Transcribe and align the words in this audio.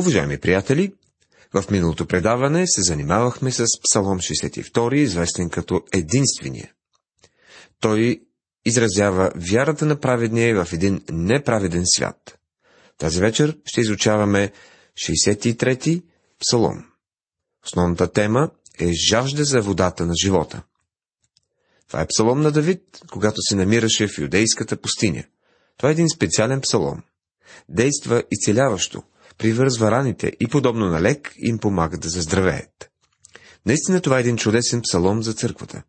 Уважаеми 0.00 0.38
приятели, 0.38 0.92
в 1.54 1.70
миналото 1.70 2.06
предаване 2.06 2.66
се 2.66 2.82
занимавахме 2.82 3.52
с 3.52 3.64
Псалом 3.82 4.18
62, 4.18 4.94
известен 4.94 5.50
като 5.50 5.82
единствения. 5.92 6.72
Той 7.80 8.20
изразява 8.64 9.32
вярата 9.36 9.86
на 9.86 10.00
праведния 10.00 10.64
в 10.64 10.72
един 10.72 11.02
неправеден 11.10 11.82
свят. 11.86 12.38
Тази 12.98 13.20
вечер 13.20 13.56
ще 13.64 13.80
изучаваме 13.80 14.52
63-ти 15.06 16.02
Псалом. 16.40 16.84
Основната 17.64 18.12
тема 18.12 18.50
е 18.78 18.92
жажда 19.08 19.44
за 19.44 19.60
водата 19.60 20.06
на 20.06 20.14
живота. 20.22 20.62
Това 21.86 22.00
е 22.00 22.06
псалом 22.06 22.40
на 22.40 22.52
Давид, 22.52 22.82
когато 23.10 23.36
се 23.40 23.56
намираше 23.56 24.08
в 24.08 24.18
юдейската 24.18 24.76
пустиня. 24.76 25.24
Това 25.76 25.88
е 25.88 25.92
един 25.92 26.08
специален 26.08 26.60
псалом. 26.60 27.02
Действа 27.68 28.22
изцеляващо, 28.30 29.02
привързва 29.40 29.90
раните 29.90 30.32
и 30.40 30.46
подобно 30.46 30.86
на 30.86 31.02
лек 31.02 31.32
им 31.38 31.58
помага 31.58 31.98
да 31.98 32.08
заздравеят. 32.08 32.90
Наистина 33.66 34.00
това 34.00 34.16
е 34.16 34.20
един 34.20 34.36
чудесен 34.36 34.82
псалом 34.82 35.22
за 35.22 35.32
църквата. 35.32 35.82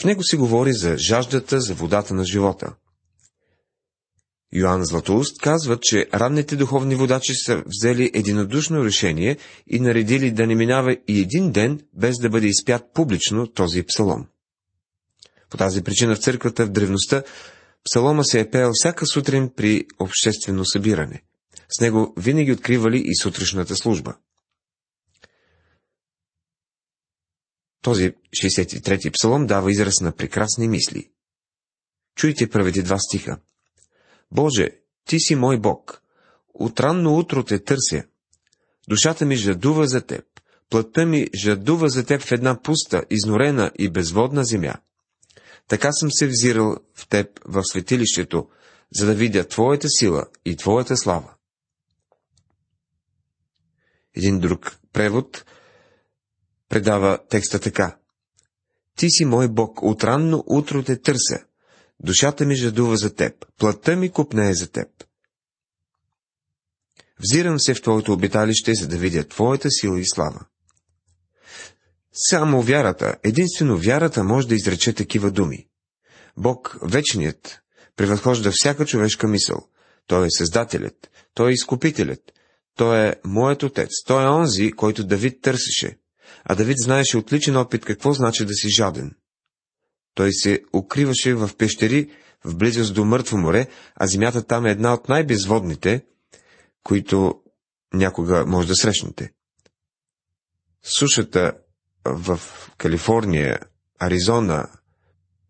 В 0.00 0.04
него 0.04 0.22
се 0.24 0.36
говори 0.36 0.72
за 0.72 0.98
жаждата 0.98 1.60
за 1.60 1.74
водата 1.74 2.14
на 2.14 2.24
живота. 2.24 2.74
Йоанн 4.52 4.84
Златоуст 4.84 5.40
казва, 5.40 5.78
че 5.80 6.06
ранните 6.14 6.56
духовни 6.56 6.94
водачи 6.94 7.34
са 7.34 7.62
взели 7.66 8.10
единодушно 8.14 8.84
решение 8.84 9.36
и 9.66 9.80
наредили 9.80 10.30
да 10.30 10.46
не 10.46 10.54
минава 10.54 10.96
и 11.08 11.20
един 11.20 11.52
ден, 11.52 11.80
без 11.94 12.18
да 12.18 12.28
бъде 12.28 12.46
изпят 12.46 12.82
публично 12.94 13.46
този 13.46 13.82
псалом. 13.82 14.26
По 15.50 15.56
тази 15.56 15.82
причина 15.82 16.14
в 16.14 16.20
църквата 16.20 16.66
в 16.66 16.70
древността 16.70 17.22
псалома 17.84 18.24
се 18.24 18.40
е 18.40 18.50
пеел 18.50 18.70
всяка 18.74 19.06
сутрин 19.06 19.50
при 19.56 19.84
обществено 19.98 20.64
събиране. 20.64 21.22
С 21.70 21.80
него 21.80 22.14
винаги 22.16 22.52
откривали 22.52 23.02
и 23.06 23.16
сутрешната 23.22 23.76
служба. 23.76 24.16
Този 27.82 28.14
63-ти 28.42 29.10
псалом 29.10 29.46
дава 29.46 29.70
израз 29.70 30.00
на 30.00 30.12
прекрасни 30.12 30.68
мисли. 30.68 31.10
Чуйте 32.16 32.50
правите 32.50 32.82
два 32.82 32.98
стиха. 32.98 33.40
Боже, 34.30 34.68
Ти 35.04 35.20
си 35.20 35.34
мой 35.34 35.60
Бог. 35.60 36.02
От 36.54 36.80
ранно 36.80 37.18
утро 37.18 37.44
те 37.44 37.64
търся. 37.64 38.04
Душата 38.88 39.26
ми 39.26 39.36
жадува 39.36 39.86
за 39.86 40.00
Теб. 40.00 40.24
Плътта 40.70 41.06
ми 41.06 41.28
жадува 41.34 41.88
за 41.88 42.06
Теб 42.06 42.22
в 42.22 42.32
една 42.32 42.62
пуста, 42.62 43.04
изнорена 43.10 43.72
и 43.78 43.90
безводна 43.90 44.44
земя. 44.44 44.74
Така 45.68 45.92
съм 45.92 46.10
се 46.12 46.26
взирал 46.26 46.76
в 46.94 47.08
Теб 47.08 47.40
в 47.44 47.62
светилището, 47.64 48.48
за 48.94 49.06
да 49.06 49.14
видя 49.14 49.48
Твоята 49.48 49.88
сила 49.88 50.26
и 50.44 50.56
Твоята 50.56 50.96
слава. 50.96 51.34
Един 54.16 54.38
друг 54.38 54.78
превод 54.92 55.44
предава 56.68 57.18
текста 57.28 57.58
така. 57.60 57.96
Ти 58.96 59.10
си 59.10 59.24
мой 59.24 59.48
Бог, 59.48 59.82
от 59.82 60.04
ранно 60.04 60.44
утро 60.46 60.82
те 60.82 61.02
търся. 61.02 61.38
Душата 62.00 62.46
ми 62.46 62.56
жадува 62.56 62.96
за 62.96 63.14
теб, 63.14 63.46
плътта 63.58 63.96
ми 63.96 64.12
купнее 64.12 64.54
за 64.54 64.70
теб. 64.70 64.88
Взирам 67.20 67.60
се 67.60 67.74
в 67.74 67.82
Твоето 67.82 68.12
обиталище, 68.12 68.74
за 68.74 68.88
да 68.88 68.96
видя 68.96 69.24
Твоята 69.24 69.70
сила 69.70 70.00
и 70.00 70.06
слава. 70.06 70.44
Само 72.12 72.62
вярата, 72.62 73.16
единствено 73.22 73.78
вярата 73.78 74.24
може 74.24 74.48
да 74.48 74.54
изрече 74.54 74.92
такива 74.92 75.30
думи. 75.30 75.68
Бог, 76.36 76.78
вечният, 76.82 77.60
превъзхожда 77.96 78.50
всяка 78.52 78.86
човешка 78.86 79.28
мисъл. 79.28 79.68
Той 80.06 80.26
е 80.26 80.30
Създателят, 80.30 81.10
Той 81.34 81.50
е 81.50 81.54
Изкупителят, 81.54 82.32
Той 82.80 83.08
е 83.08 83.14
моят 83.24 83.62
Отец, 83.62 83.90
Той 84.06 84.24
е 84.24 84.28
онзи, 84.28 84.72
който 84.72 85.06
Давид 85.06 85.42
търсеше. 85.42 85.98
А 86.44 86.54
Давид 86.54 86.76
знаеше 86.78 87.16
отличен 87.16 87.56
опит 87.56 87.84
какво 87.84 88.12
значи 88.12 88.44
да 88.44 88.54
си 88.54 88.68
жаден. 88.68 89.16
Той 90.14 90.32
се 90.32 90.62
укриваше 90.74 91.34
в 91.34 91.50
пещери 91.58 92.10
в 92.44 92.56
близост 92.56 92.94
до 92.94 93.04
Мъртво 93.04 93.36
море, 93.36 93.66
а 93.94 94.06
земята 94.06 94.46
там 94.46 94.66
е 94.66 94.70
една 94.70 94.94
от 94.94 95.08
най-безводните, 95.08 96.04
които 96.82 97.34
някога 97.94 98.46
може 98.46 98.68
да 98.68 98.76
срещнете. 98.76 99.32
Сушата 100.82 101.52
в 102.04 102.40
Калифорния, 102.78 103.58
Аризона, 103.98 104.68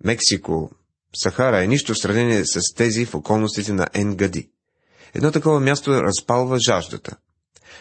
Мексико, 0.04 0.70
Сахара 1.16 1.62
е 1.62 1.66
нищо 1.66 1.94
в 1.94 1.98
сравнение 1.98 2.44
с 2.44 2.74
тези 2.76 3.06
в 3.06 3.14
околностите 3.14 3.72
на 3.72 3.86
Енгади. 3.94 4.50
Едно 5.14 5.32
такова 5.32 5.60
място 5.60 6.02
разпалва 6.02 6.58
жаждата. 6.58 7.16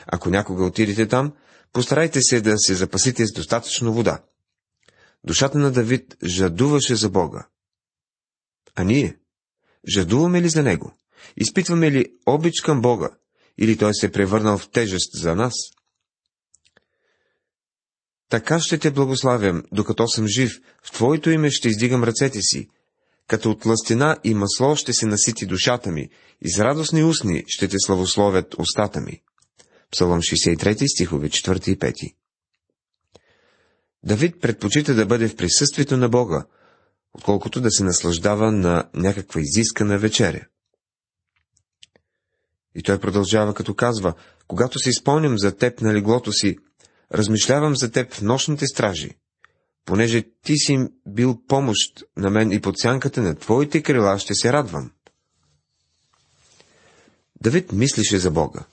Ако 0.07 0.29
някога 0.29 0.65
отидете 0.65 1.07
там, 1.07 1.33
постарайте 1.73 2.21
се 2.21 2.41
да 2.41 2.57
се 2.57 2.75
запасите 2.75 3.27
с 3.27 3.33
достатъчно 3.33 3.93
вода. 3.93 4.23
Душата 5.23 5.57
на 5.57 5.71
Давид 5.71 6.17
жадуваше 6.23 6.95
за 6.95 7.09
Бога. 7.09 7.47
А 8.75 8.83
ние? 8.83 9.17
Жадуваме 9.87 10.41
ли 10.41 10.49
за 10.49 10.63
Него? 10.63 10.93
Изпитваме 11.37 11.91
ли 11.91 12.13
обич 12.25 12.61
към 12.61 12.81
Бога? 12.81 13.09
Или 13.57 13.77
Той 13.77 13.95
се 13.95 14.05
е 14.05 14.11
превърнал 14.11 14.57
в 14.57 14.69
тежест 14.69 15.19
за 15.21 15.35
нас? 15.35 15.53
Така 18.29 18.59
ще 18.59 18.77
те 18.77 18.91
благославям, 18.91 19.63
докато 19.71 20.07
съм 20.07 20.27
жив, 20.27 20.59
в 20.83 20.91
Твоето 20.91 21.29
име 21.29 21.51
ще 21.51 21.69
издигам 21.69 22.03
ръцете 22.03 22.41
си, 22.41 22.69
като 23.29 23.51
от 23.51 23.65
ластина 23.65 24.17
и 24.23 24.33
масло 24.33 24.75
ще 24.75 24.93
се 24.93 25.05
насити 25.05 25.45
душата 25.45 25.91
ми, 25.91 26.09
и 26.41 26.49
с 26.51 26.59
радостни 26.59 27.03
устни 27.03 27.43
ще 27.47 27.67
те 27.67 27.75
славословят 27.79 28.55
устата 28.59 29.01
ми. 29.01 29.21
Псалом 29.91 30.19
63, 30.19 30.87
стихове 30.95 31.29
4 31.29 31.69
и 31.69 31.79
5. 31.79 32.15
Давид 34.03 34.41
предпочита 34.41 34.93
да 34.93 35.05
бъде 35.05 35.27
в 35.27 35.35
присъствието 35.35 35.97
на 35.97 36.09
Бога, 36.09 36.45
отколкото 37.13 37.61
да 37.61 37.71
се 37.71 37.83
наслаждава 37.83 38.51
на 38.51 38.89
някаква 38.93 39.41
изискана 39.41 39.97
вечеря. 39.97 40.45
И 42.75 42.83
той 42.83 42.99
продължава 42.99 43.53
като 43.53 43.75
казва, 43.75 44.13
когато 44.47 44.79
се 44.79 44.89
изпълням 44.89 45.39
за 45.39 45.55
теб 45.55 45.81
на 45.81 45.93
леглото 45.93 46.31
си, 46.31 46.57
размишлявам 47.13 47.75
за 47.75 47.91
теб 47.91 48.13
в 48.13 48.21
нощните 48.21 48.65
стражи, 48.67 49.17
понеже 49.85 50.23
ти 50.43 50.57
си 50.57 50.87
бил 51.07 51.41
помощ 51.47 52.03
на 52.17 52.29
мен 52.29 52.51
и 52.51 52.61
под 52.61 52.79
сянката 52.79 53.21
на 53.21 53.35
твоите 53.35 53.83
крила 53.83 54.19
ще 54.19 54.33
се 54.33 54.53
радвам. 54.53 54.91
Давид 57.41 57.71
мислише 57.71 58.17
за 58.17 58.31
Бога. 58.31 58.65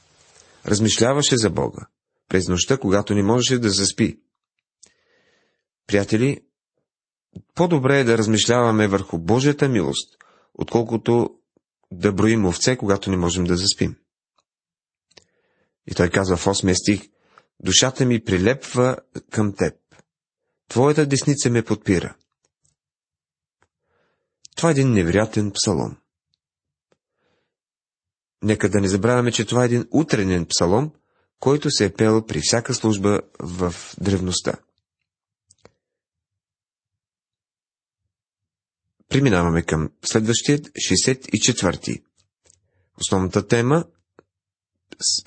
Размишляваше 0.67 1.37
за 1.37 1.51
Бога. 1.51 1.87
През 2.29 2.49
нощта, 2.49 2.77
когато 2.77 3.15
не 3.15 3.23
можеше 3.23 3.59
да 3.59 3.71
заспи. 3.71 4.21
Приятели, 5.87 6.41
по-добре 7.55 8.01
е 8.01 8.05
да 8.05 8.19
размишляваме 8.19 8.89
върху 8.89 9.19
Божията 9.19 9.69
милост, 9.69 10.17
отколкото 10.55 11.31
да 11.93 12.13
броим 12.13 12.47
овце, 12.47 12.77
когато 12.77 13.11
не 13.11 13.17
можем 13.17 13.45
да 13.45 13.57
заспим. 13.57 13.97
И 15.87 15.95
той 15.95 16.11
казва 16.11 16.37
в 16.37 16.45
8 16.45 16.75
стих, 16.75 17.09
Душата 17.61 18.07
ми 18.07 18.25
прилепва 18.25 18.97
към 19.31 19.55
теб. 19.55 19.75
Твоята 20.69 21.07
десница 21.07 21.51
ме 21.51 21.65
подпира. 21.65 22.17
Това 24.57 24.69
е 24.69 24.73
един 24.73 24.93
невероятен 24.93 25.53
псалом. 25.53 25.97
Нека 28.43 28.69
да 28.69 28.81
не 28.81 28.89
забравяме, 28.89 29.33
че 29.33 29.45
това 29.45 29.63
е 29.63 29.67
един 29.67 29.89
утренен 29.91 30.47
псалом, 30.47 30.93
който 31.41 31.71
се 31.71 31.85
е 31.85 31.93
пел 31.93 32.27
при 32.27 32.41
всяка 32.41 32.75
служба 32.75 33.21
в 33.41 33.75
древността. 34.01 34.55
Преминаваме 39.09 39.63
към 39.63 39.91
следващият 40.05 40.67
64-ти. 40.67 42.03
Основната 43.01 43.49
тема 43.49 43.85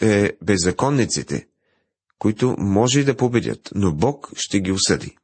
е 0.02 0.38
беззаконниците, 0.44 1.48
които 2.20 2.56
може 2.58 3.00
и 3.00 3.04
да 3.04 3.18
победят, 3.18 3.70
но 3.76 3.96
Бог 3.96 4.32
ще 4.36 4.60
ги 4.60 4.72
осъди. 4.72 5.18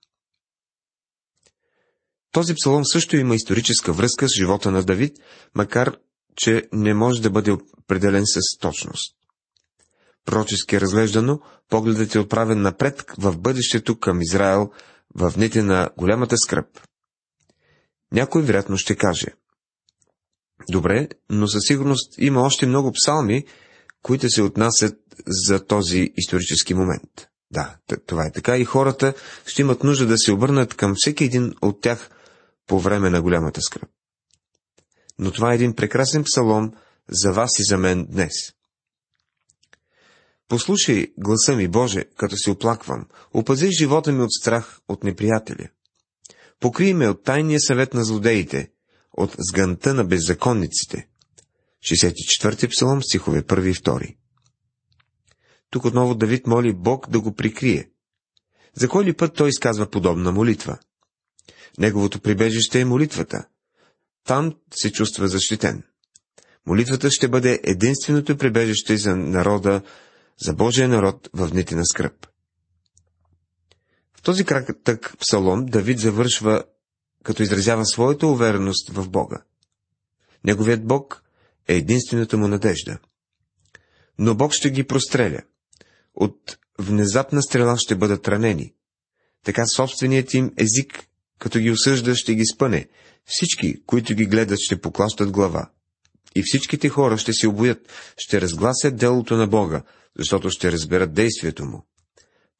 Този 2.35 2.55
псалом 2.55 2.85
също 2.85 3.17
има 3.17 3.35
историческа 3.35 3.93
връзка 3.93 4.29
с 4.29 4.35
живота 4.35 4.71
на 4.71 4.83
Давид, 4.83 5.17
макар 5.55 5.97
че 6.35 6.63
не 6.73 6.93
може 6.93 7.21
да 7.21 7.29
бъде 7.29 7.51
определен 7.51 8.23
с 8.25 8.57
точност. 8.59 9.15
Пророчески 10.25 10.81
разглеждано, 10.81 11.39
погледът 11.69 12.15
е 12.15 12.19
отправен 12.19 12.61
напред 12.61 13.05
в 13.17 13.37
бъдещето 13.37 13.99
към 13.99 14.21
Израел 14.21 14.71
в 15.15 15.33
дните 15.35 15.63
на 15.63 15.89
голямата 15.97 16.37
скръп. 16.37 16.65
Някой 18.11 18.41
вероятно 18.41 18.77
ще 18.77 18.95
каже. 18.95 19.27
Добре, 20.69 21.07
но 21.29 21.47
със 21.47 21.63
сигурност 21.67 22.15
има 22.17 22.41
още 22.41 22.65
много 22.65 22.91
псалми, 22.91 23.45
които 24.01 24.29
се 24.29 24.41
отнасят 24.41 24.95
за 25.27 25.65
този 25.65 26.11
исторически 26.17 26.73
момент. 26.73 27.27
Да, 27.51 27.75
това 28.05 28.25
е 28.25 28.31
така 28.31 28.57
и 28.57 28.65
хората 28.65 29.13
ще 29.45 29.61
имат 29.61 29.83
нужда 29.83 30.05
да 30.05 30.17
се 30.17 30.31
обърнат 30.31 30.73
към 30.73 30.93
всеки 30.97 31.23
един 31.23 31.53
от 31.61 31.81
тях 31.81 32.09
по 32.67 32.79
време 32.79 33.09
на 33.09 33.21
голямата 33.21 33.61
скръп. 33.61 33.89
Но 35.19 35.31
това 35.31 35.51
е 35.51 35.55
един 35.55 35.75
прекрасен 35.75 36.23
псалом 36.23 36.73
за 37.09 37.31
вас 37.31 37.59
и 37.59 37.63
за 37.63 37.77
мен 37.77 38.05
днес. 38.05 38.33
Послушай 40.47 41.13
гласа 41.17 41.55
ми, 41.55 41.67
Боже, 41.67 42.05
като 42.17 42.37
се 42.37 42.51
оплаквам. 42.51 43.05
Опази 43.33 43.71
живота 43.71 44.11
ми 44.11 44.23
от 44.23 44.33
страх 44.33 44.79
от 44.87 45.03
неприятеля. 45.03 45.67
Покрий 46.59 46.93
ме 46.93 47.09
от 47.09 47.23
тайния 47.23 47.59
съвет 47.59 47.93
на 47.93 48.03
злодеите, 48.03 48.71
от 49.13 49.35
сганта 49.39 49.93
на 49.93 50.03
беззаконниците. 50.03 51.07
64 51.83 52.69
псалом, 52.69 53.03
стихове 53.03 53.41
1 53.41 53.69
и 53.69 53.73
2. 53.73 54.15
Тук 55.69 55.85
отново 55.85 56.15
Давид 56.15 56.47
моли 56.47 56.73
Бог 56.73 57.09
да 57.09 57.19
го 57.19 57.35
прикрие. 57.35 57.89
За 58.73 58.89
кой 58.89 59.05
ли 59.05 59.13
път 59.13 59.35
той 59.35 59.49
изказва 59.49 59.89
подобна 59.89 60.31
молитва? 60.31 60.77
Неговото 61.79 62.19
прибежище 62.19 62.79
е 62.79 62.85
молитвата. 62.85 63.47
Там 64.23 64.55
се 64.71 64.91
чувства 64.91 65.27
защитен. 65.27 65.83
Молитвата 66.65 67.11
ще 67.11 67.27
бъде 67.27 67.59
единственото 67.63 68.37
прибежище 68.37 68.97
за 68.97 69.15
народа, 69.15 69.81
за 70.45 70.53
Божия 70.53 70.89
народ 70.89 71.29
в 71.33 71.49
дните 71.49 71.75
на 71.75 71.85
скръп. 71.85 72.27
В 74.17 74.21
този 74.21 74.45
кратък 74.45 75.15
псалом 75.19 75.65
Давид 75.65 75.99
завършва, 75.99 76.63
като 77.23 77.43
изразява 77.43 77.85
своята 77.85 78.27
увереност 78.27 78.89
в 78.89 79.09
Бога. 79.09 79.43
Неговият 80.43 80.87
Бог 80.87 81.23
е 81.67 81.75
единствената 81.75 82.37
му 82.37 82.47
надежда. 82.47 82.97
Но 84.17 84.35
Бог 84.35 84.53
ще 84.53 84.69
ги 84.69 84.83
простреля. 84.83 85.41
От 86.15 86.57
внезапна 86.79 87.41
стрела 87.41 87.77
ще 87.77 87.95
бъдат 87.95 88.27
ранени. 88.27 88.73
Така 89.43 89.65
собственият 89.65 90.33
им 90.33 90.51
език, 90.57 91.07
като 91.39 91.59
ги 91.59 91.71
осъжда, 91.71 92.15
ще 92.15 92.35
ги 92.35 92.45
спъне. 92.45 92.87
Всички, 93.25 93.83
които 93.85 94.15
ги 94.15 94.25
гледат, 94.25 94.59
ще 94.59 94.81
поклащат 94.81 95.31
глава. 95.31 95.69
И 96.35 96.43
всичките 96.45 96.89
хора 96.89 97.17
ще 97.17 97.33
се 97.33 97.47
обоят, 97.47 97.93
ще 98.17 98.41
разгласят 98.41 98.95
делото 98.95 99.37
на 99.37 99.47
Бога, 99.47 99.83
защото 100.17 100.49
ще 100.49 100.71
разберат 100.71 101.13
действието 101.13 101.65
му. 101.65 101.85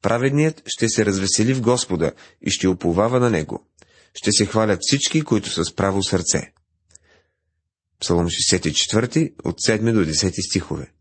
Праведният 0.02 0.62
ще 0.66 0.88
се 0.88 1.06
развесели 1.06 1.54
в 1.54 1.60
Господа 1.60 2.12
и 2.42 2.50
ще 2.50 2.68
уповава 2.68 3.20
на 3.20 3.30
Него. 3.30 3.66
Ще 4.14 4.32
се 4.32 4.46
хвалят 4.46 4.78
всички, 4.82 5.22
които 5.22 5.50
са 5.50 5.64
с 5.64 5.74
право 5.74 6.02
сърце. 6.02 6.52
Псалом 8.00 8.26
64, 8.26 9.32
от 9.44 9.60
7 9.60 9.92
до 9.92 10.04
10 10.04 10.48
стихове. 10.48 10.92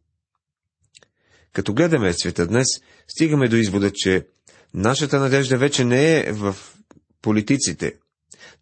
Като 1.54 1.74
гледаме 1.74 2.14
света 2.14 2.48
днес, 2.48 2.68
стигаме 3.08 3.48
до 3.48 3.56
извода, 3.56 3.92
че 3.94 4.28
нашата 4.74 5.20
надежда 5.20 5.58
вече 5.58 5.86
не 5.86 6.20
е 6.20 6.32
в 6.32 6.56
политиците. 7.26 7.96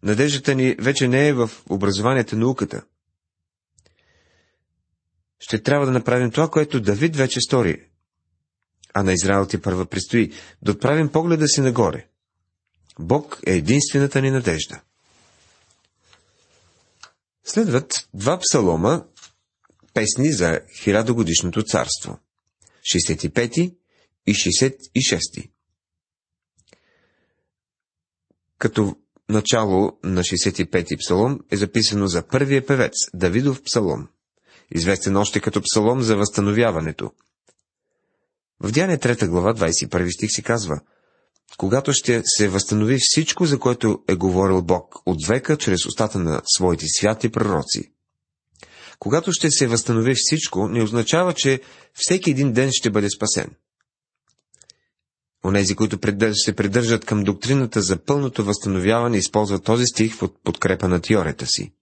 Надеждата 0.02 0.54
ни 0.54 0.76
вече 0.80 1.08
не 1.08 1.28
е 1.28 1.32
в 1.32 1.50
образованието, 1.68 2.36
науката. 2.36 2.82
Ще 5.38 5.62
трябва 5.62 5.86
да 5.86 5.92
направим 5.92 6.30
това, 6.30 6.50
което 6.50 6.80
Давид 6.80 7.16
вече 7.16 7.40
стори. 7.40 7.86
А 8.94 9.02
на 9.02 9.12
Израел 9.12 9.46
ти 9.46 9.62
първа 9.62 9.86
предстои 9.86 10.32
да 10.62 10.72
отправим 10.72 11.08
погледа 11.08 11.48
си 11.48 11.60
нагоре. 11.60 12.06
Бог 12.98 13.40
е 13.46 13.52
единствената 13.52 14.22
ни 14.22 14.30
надежда. 14.30 14.80
Следват 17.44 18.08
два 18.14 18.38
псалома, 18.38 19.04
песни 19.94 20.32
за 20.32 20.60
хилядогодишното 20.82 21.62
царство. 21.62 22.18
65 22.94 23.74
и 24.26 24.34
66. 24.34 25.53
Като 28.64 28.96
начало 29.28 29.92
на 30.04 30.20
65-ти 30.20 30.96
псалом 30.96 31.40
е 31.50 31.56
записано 31.56 32.06
за 32.06 32.22
първия 32.22 32.66
певец, 32.66 32.92
Давидов 33.14 33.62
псалом, 33.62 34.08
известен 34.74 35.16
още 35.16 35.40
като 35.40 35.62
псалом 35.62 36.02
за 36.02 36.16
възстановяването. 36.16 37.10
В 38.60 38.70
Дяне 38.72 38.98
3 38.98 39.28
глава, 39.28 39.54
21 39.54 40.14
стих 40.14 40.30
си 40.30 40.42
казва– 40.42 40.80
когато 41.58 41.92
ще 41.92 42.22
се 42.24 42.48
възстанови 42.48 42.98
всичко, 43.00 43.46
за 43.46 43.58
което 43.58 44.02
е 44.08 44.14
говорил 44.14 44.62
Бог 44.62 44.94
от 45.06 45.26
века 45.26 45.56
чрез 45.56 45.86
устата 45.86 46.18
на 46.18 46.42
своите 46.44 46.86
святи 46.88 47.28
пророци. 47.28 47.92
Когато 48.98 49.32
ще 49.32 49.50
се 49.50 49.66
възстанови 49.66 50.14
всичко, 50.16 50.68
не 50.68 50.82
означава, 50.82 51.34
че 51.34 51.60
всеки 51.94 52.30
един 52.30 52.52
ден 52.52 52.70
ще 52.72 52.90
бъде 52.90 53.10
спасен. 53.10 53.50
Онези, 55.44 55.74
които 55.74 55.98
се 56.34 56.56
придържат 56.56 57.04
към 57.04 57.24
доктрината 57.24 57.82
за 57.82 57.96
пълното 57.96 58.44
възстановяване, 58.44 59.16
използват 59.16 59.64
този 59.64 59.86
стих 59.86 60.14
в 60.14 60.28
подкрепа 60.44 60.88
на 60.88 61.00
теорията 61.00 61.46
си. 61.46 61.72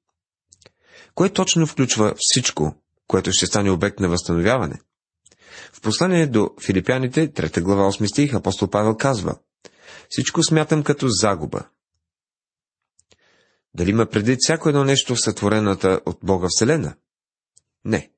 Кое 1.15 1.29
точно 1.29 1.67
включва 1.67 2.15
всичко, 2.19 2.75
което 3.07 3.33
ще 3.33 3.47
стане 3.47 3.71
обект 3.71 4.01
на 4.01 4.09
възстановяване? 4.09 4.81
В 5.73 5.81
послание 5.81 6.27
до 6.27 6.51
филипяните, 6.61 7.33
3 7.33 7.61
глава 7.61 7.83
8 7.83 8.07
стих, 8.07 8.35
апостол 8.35 8.69
Павел 8.69 8.97
казва– 8.97 9.35
всичко 10.09 10.43
смятам 10.43 10.83
като 10.83 11.09
загуба. 11.09 11.69
Дали 13.75 13.91
има 13.91 14.07
преди 14.07 14.37
всяко 14.41 14.69
едно 14.69 14.85
нещо 14.85 15.15
в 15.15 15.21
сътворената 15.21 16.01
от 16.07 16.19
Бога 16.23 16.47
Вселена? 16.51 16.95
Не. 17.85 18.11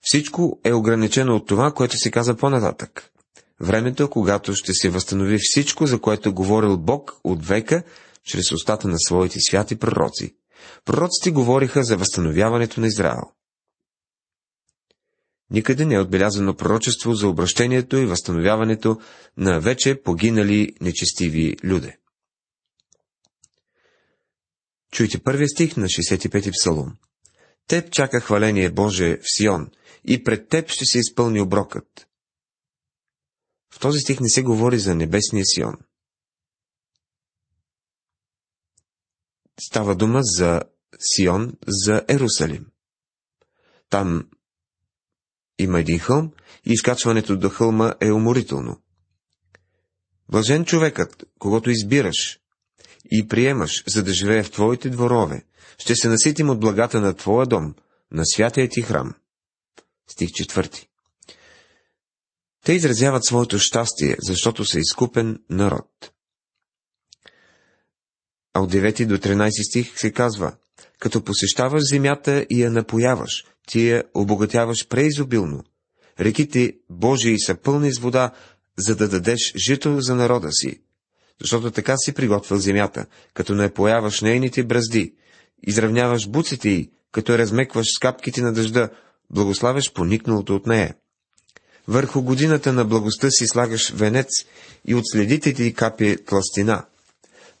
Всичко 0.00 0.60
е 0.64 0.72
ограничено 0.72 1.36
от 1.36 1.46
това, 1.46 1.72
което 1.72 1.96
се 1.96 2.10
каза 2.10 2.36
по-нататък. 2.36 3.12
Времето, 3.60 4.10
когато 4.10 4.54
ще 4.54 4.72
се 4.74 4.90
възстанови 4.90 5.38
всичко, 5.40 5.86
за 5.86 6.00
което 6.00 6.28
е 6.28 6.32
говорил 6.32 6.76
Бог 6.78 7.20
от 7.24 7.46
века, 7.46 7.82
чрез 8.24 8.52
устата 8.52 8.88
на 8.88 8.96
своите 8.98 9.40
святи 9.40 9.76
пророци. 9.76 10.36
Пророците 10.84 11.30
говориха 11.30 11.84
за 11.84 11.96
възстановяването 11.96 12.80
на 12.80 12.86
Израел. 12.86 13.22
Никъде 15.50 15.84
не 15.84 15.94
е 15.94 16.00
отбелязано 16.00 16.54
пророчество 16.54 17.14
за 17.14 17.28
обращението 17.28 17.96
и 17.96 18.06
възстановяването 18.06 19.00
на 19.36 19.60
вече 19.60 20.02
погинали 20.02 20.72
нечестиви 20.80 21.56
люде. 21.64 21.98
Чуйте 24.92 25.18
първия 25.18 25.48
стих 25.48 25.76
на 25.76 25.86
65-ти 25.86 26.50
псалом. 26.50 26.96
Теб 27.66 27.90
чака 27.90 28.20
хваление 28.20 28.70
Боже 28.70 29.16
в 29.16 29.24
Сион, 29.24 29.70
и 30.04 30.24
пред 30.24 30.48
теб 30.48 30.70
ще 30.70 30.84
се 30.84 30.98
изпълни 30.98 31.40
оброкът. 31.40 32.07
В 33.70 33.78
този 33.80 34.00
стих 34.00 34.20
не 34.20 34.28
се 34.28 34.42
говори 34.42 34.78
за 34.78 34.94
небесния 34.94 35.44
Сион. 35.46 35.76
Става 39.60 39.96
дума 39.96 40.20
за 40.22 40.62
Сион, 40.98 41.52
за 41.66 42.04
Ерусалим. 42.08 42.66
Там 43.90 44.28
има 45.58 45.80
един 45.80 45.98
хълм 45.98 46.32
и 46.66 46.72
изкачването 46.72 47.36
до 47.36 47.48
хълма 47.48 47.94
е 48.00 48.12
уморително. 48.12 48.80
Блажен 50.30 50.64
човекът, 50.64 51.24
когато 51.38 51.70
избираш 51.70 52.40
и 53.10 53.28
приемаш, 53.28 53.84
за 53.86 54.02
да 54.04 54.12
живее 54.12 54.42
в 54.42 54.50
твоите 54.50 54.90
дворове, 54.90 55.44
ще 55.78 55.96
се 55.96 56.08
наситим 56.08 56.50
от 56.50 56.60
благата 56.60 57.00
на 57.00 57.14
твоя 57.14 57.46
дом, 57.46 57.74
на 58.12 58.22
святия 58.26 58.68
ти 58.68 58.82
храм. 58.82 59.14
Стих 60.10 60.32
четвърти. 60.32 60.87
Те 62.68 62.72
изразяват 62.72 63.24
своето 63.24 63.58
щастие, 63.58 64.16
защото 64.22 64.64
са 64.64 64.78
изкупен 64.78 65.38
народ. 65.50 66.12
А 68.54 68.60
от 68.60 68.72
9 68.72 69.06
до 69.06 69.18
13 69.18 69.68
стих 69.70 69.98
се 69.98 70.12
казва, 70.12 70.52
като 70.98 71.24
посещаваш 71.24 71.82
земята 71.88 72.46
и 72.50 72.62
я 72.62 72.70
напояваш, 72.70 73.44
ти 73.66 73.88
я 73.88 74.04
обогатяваш 74.14 74.88
преизобилно. 74.88 75.64
Реките 76.20 76.72
Божии 76.90 77.40
са 77.40 77.54
пълни 77.54 77.92
с 77.94 77.98
вода, 77.98 78.30
за 78.78 78.96
да 78.96 79.08
дадеш 79.08 79.52
жито 79.56 80.00
за 80.00 80.14
народа 80.14 80.52
си. 80.52 80.80
Защото 81.40 81.70
така 81.70 81.96
си 81.96 82.12
приготвил 82.12 82.58
земята, 82.58 83.06
като 83.34 83.54
не 83.54 83.74
появаш 83.74 84.20
нейните 84.20 84.62
бразди, 84.62 85.14
изравняваш 85.66 86.28
буците 86.28 86.68
й, 86.68 86.90
като 87.12 87.38
размекваш 87.38 87.86
скапките 87.94 88.42
на 88.42 88.52
дъжда, 88.52 88.90
благославяш 89.30 89.92
поникналото 89.92 90.54
от 90.54 90.66
нея. 90.66 90.94
Върху 91.88 92.22
годината 92.22 92.72
на 92.72 92.84
благостта 92.84 93.30
си 93.30 93.46
слагаш 93.46 93.90
венец 93.90 94.28
и 94.84 94.94
от 94.94 95.04
следите 95.12 95.54
ти 95.54 95.74
капи 95.74 96.16
тластина. 96.26 96.84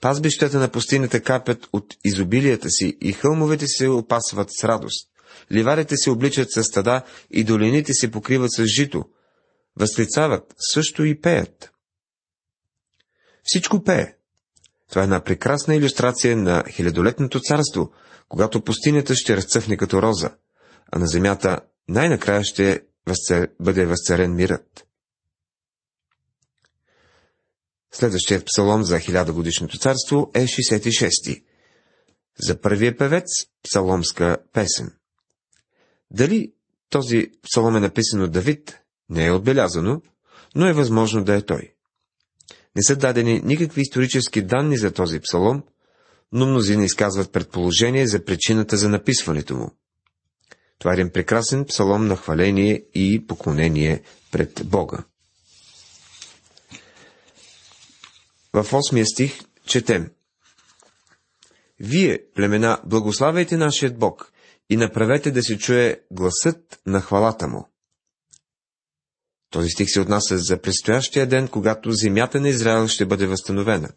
Пазбищата 0.00 0.58
на 0.58 0.68
пустинята 0.68 1.20
капят 1.20 1.66
от 1.72 1.94
изобилията 2.04 2.70
си 2.70 2.96
и 3.00 3.12
хълмовете 3.12 3.66
се 3.66 3.88
опасват 3.88 4.48
с 4.50 4.64
радост. 4.64 5.08
Ливарите 5.52 5.96
се 5.96 6.10
обличат 6.10 6.52
с 6.52 6.64
стада 6.64 7.02
и 7.30 7.44
долините 7.44 7.94
се 7.94 8.10
покриват 8.10 8.52
с 8.52 8.64
жито. 8.66 9.04
Възклицават, 9.76 10.54
също 10.72 11.04
и 11.04 11.20
пеят. 11.20 11.70
Всичко 13.44 13.84
пее. 13.84 14.06
Това 14.88 15.02
е 15.02 15.04
една 15.04 15.20
прекрасна 15.20 15.74
иллюстрация 15.74 16.36
на 16.36 16.64
хилядолетното 16.70 17.40
царство, 17.40 17.90
когато 18.28 18.64
пустинята 18.64 19.14
ще 19.14 19.36
разцъфне 19.36 19.76
като 19.76 20.02
роза, 20.02 20.30
а 20.92 20.98
на 20.98 21.06
земята 21.06 21.60
най-накрая 21.88 22.44
ще 22.44 22.80
бъде 23.60 23.86
възцарен 23.86 24.34
мирът. 24.34 24.86
Следващият 27.92 28.46
псалом 28.46 28.82
за 28.82 28.98
хилядогодишното 28.98 29.78
царство 29.78 30.30
е 30.34 30.44
66-ти. 30.44 31.44
За 32.38 32.60
първия 32.60 32.96
певец– 32.96 33.26
псаломска 33.62 34.36
песен. 34.52 34.92
Дали 36.10 36.52
този 36.90 37.26
псалом 37.42 37.76
е 37.76 37.80
написан 37.80 38.22
от 38.22 38.32
Давид, 38.32 38.78
Не 39.10 39.26
е 39.26 39.32
отбелязано, 39.32 40.02
но 40.54 40.66
е 40.66 40.72
възможно 40.72 41.24
да 41.24 41.34
е 41.34 41.42
той. 41.42 41.74
Не 42.76 42.82
са 42.82 42.96
дадени 42.96 43.40
никакви 43.44 43.80
исторически 43.80 44.42
данни 44.42 44.76
за 44.76 44.92
този 44.92 45.20
псалом, 45.20 45.62
но 46.32 46.46
мнозина 46.46 46.84
изказват 46.84 47.32
предположение 47.32 48.06
за 48.06 48.24
причината 48.24 48.76
за 48.76 48.88
написването 48.88 49.56
му. 49.56 49.70
Това 50.78 50.92
е 50.92 50.94
един 50.94 51.10
прекрасен 51.10 51.64
псалом 51.64 52.06
на 52.06 52.16
хваление 52.16 52.84
и 52.94 53.26
поклонение 53.26 54.02
пред 54.32 54.62
Бога. 54.64 55.04
В 58.52 58.64
8 58.64 59.12
стих 59.12 59.40
четем 59.66 60.10
Вие, 61.80 62.18
племена, 62.34 62.80
благославяйте 62.86 63.56
нашият 63.56 63.98
Бог 63.98 64.32
и 64.70 64.76
направете 64.76 65.30
да 65.30 65.42
се 65.42 65.58
чуе 65.58 66.00
гласът 66.10 66.80
на 66.86 67.00
хвалата 67.00 67.48
му. 67.48 67.68
Този 69.50 69.68
стих 69.68 69.88
се 69.90 70.00
отнася 70.00 70.38
за 70.38 70.60
предстоящия 70.60 71.26
ден, 71.26 71.48
когато 71.48 71.92
земята 71.92 72.40
на 72.40 72.48
Израел 72.48 72.88
ще 72.88 73.06
бъде 73.06 73.26
възстановена. 73.26 73.88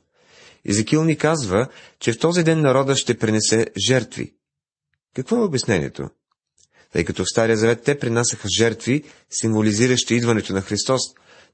Езекил 0.65 1.03
ни 1.03 1.17
казва, 1.17 1.67
че 1.99 2.13
в 2.13 2.19
този 2.19 2.43
ден 2.43 2.61
народа 2.61 2.95
ще 2.95 3.17
принесе 3.17 3.67
жертви. 3.87 4.33
Какво 5.15 5.35
е 5.35 5.43
обяснението? 5.43 6.09
Тъй 6.91 7.05
като 7.05 7.23
в 7.23 7.29
Стария 7.29 7.57
Завет 7.57 7.83
те 7.83 7.99
принасяха 7.99 8.47
жертви, 8.57 9.03
символизиращи 9.29 10.15
идването 10.15 10.53
на 10.53 10.61
Христос, 10.61 11.01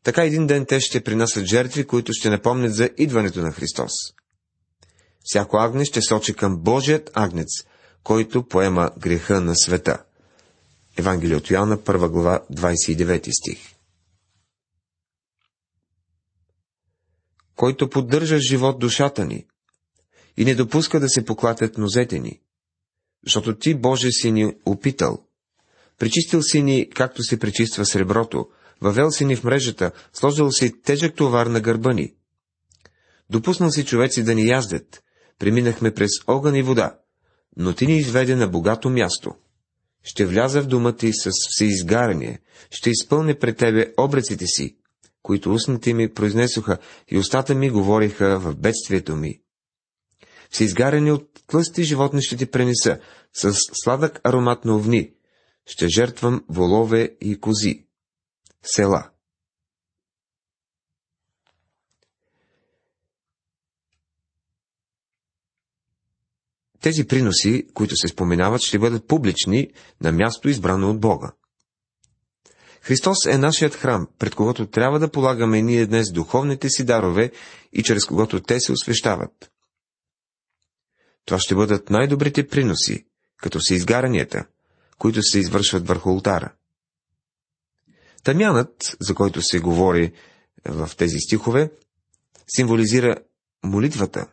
така 0.03 0.23
един 0.23 0.47
ден 0.47 0.65
те 0.65 0.79
ще 0.79 1.03
принасят 1.03 1.45
жертви, 1.45 1.87
които 1.87 2.13
ще 2.13 2.29
напомнят 2.29 2.75
за 2.75 2.89
идването 2.97 3.41
на 3.41 3.51
Христос. 3.51 3.91
Всяко 5.23 5.57
агне 5.57 5.85
ще 5.85 6.01
сочи 6.01 6.33
към 6.33 6.57
Божият 6.57 7.11
агнец, 7.13 7.47
който 8.03 8.47
поема 8.47 8.91
греха 8.99 9.41
на 9.41 9.55
света. 9.55 10.03
Евангелие 10.97 11.35
от 11.35 11.49
Йоанна, 11.49 11.77
1 11.77 12.09
глава, 12.09 12.41
29 12.51 13.31
стих. 13.41 13.59
Който 17.55 17.89
поддържа 17.89 18.39
живот 18.39 18.79
душата 18.79 19.25
ни 19.25 19.45
и 20.37 20.45
не 20.45 20.55
допуска 20.55 20.99
да 20.99 21.09
се 21.09 21.25
поклатят 21.25 21.77
нозете 21.77 22.19
ни, 22.19 22.41
защото 23.23 23.57
ти, 23.57 23.75
Боже, 23.75 24.11
си 24.11 24.31
ни 24.31 24.55
опитал. 24.65 25.26
Причистил 25.99 26.41
си 26.41 26.61
ни, 26.61 26.89
както 26.89 27.23
се 27.23 27.39
пречиства 27.39 27.85
среброто, 27.85 28.47
въвел 28.81 29.11
си 29.11 29.25
ни 29.25 29.35
в 29.35 29.43
мрежата, 29.43 29.91
сложил 30.13 30.51
си 30.51 30.81
тежък 30.81 31.15
товар 31.15 31.47
на 31.47 31.61
гърба 31.61 31.93
ни. 31.93 32.13
Допуснал 33.29 33.71
си 33.71 33.85
човеци 33.85 34.23
да 34.23 34.35
ни 34.35 34.47
яздят, 34.47 35.03
преминахме 35.39 35.91
през 35.91 36.11
огън 36.27 36.55
и 36.55 36.61
вода, 36.61 36.99
но 37.57 37.73
ти 37.73 37.87
ни 37.87 37.97
изведе 37.97 38.35
на 38.35 38.47
богато 38.47 38.89
място. 38.89 39.35
Ще 40.03 40.25
вляза 40.25 40.61
в 40.61 40.67
дома 40.67 40.95
ти 40.95 41.13
с 41.13 41.31
всеизгарение, 41.49 42.39
ще 42.71 42.89
изпълня 42.89 43.35
пред 43.39 43.57
тебе 43.57 43.93
обреците 43.97 44.45
си, 44.47 44.77
които 45.23 45.53
устните 45.53 45.93
ми 45.93 46.13
произнесоха 46.13 46.77
и 47.07 47.17
устата 47.17 47.55
ми 47.55 47.69
говориха 47.69 48.39
в 48.39 48.55
бедствието 48.55 49.15
ми. 49.15 49.41
Всеизгарени 50.49 51.11
от 51.11 51.29
тлъсти 51.47 51.83
животни 51.83 52.21
ще 52.21 52.37
ти 52.37 52.45
пренеса, 52.45 52.99
с 53.33 53.53
сладък 53.83 54.21
аромат 54.23 54.65
на 54.65 54.75
овни, 54.75 55.13
ще 55.67 55.87
жертвам 55.87 56.45
волове 56.49 57.17
и 57.21 57.39
кози. 57.39 57.85
Села. 58.63 59.09
Тези 66.81 67.07
приноси, 67.07 67.67
които 67.73 67.95
се 67.95 68.07
споменават, 68.07 68.61
ще 68.61 68.79
бъдат 68.79 69.07
публични 69.07 69.71
на 70.01 70.11
място 70.11 70.49
избрано 70.49 70.89
от 70.89 70.99
Бога. 70.99 71.31
Христос 72.81 73.25
е 73.25 73.37
нашият 73.37 73.75
храм, 73.75 74.07
пред 74.19 74.35
когото 74.35 74.67
трябва 74.67 74.99
да 74.99 75.11
полагаме 75.11 75.61
ние 75.61 75.85
днес 75.85 76.11
духовните 76.11 76.69
си 76.69 76.85
дарове 76.85 77.31
и 77.73 77.83
чрез 77.83 78.05
когото 78.05 78.39
те 78.39 78.59
се 78.59 78.71
освещават. 78.71 79.51
Това 81.25 81.39
ще 81.39 81.55
бъдат 81.55 81.89
най-добрите 81.89 82.47
приноси, 82.47 83.05
като 83.37 83.59
са 83.61 83.73
изгарянията, 83.73 84.45
които 84.99 85.21
се 85.21 85.39
извършват 85.39 85.87
върху 85.87 86.09
ултара. 86.09 86.53
Тамянът, 88.23 88.97
за 88.99 89.15
който 89.15 89.41
се 89.41 89.59
говори 89.59 90.13
в 90.65 90.89
тези 90.97 91.17
стихове, 91.19 91.71
символизира 92.55 93.15
молитвата, 93.63 94.27